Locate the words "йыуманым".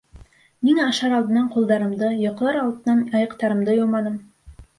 3.79-4.19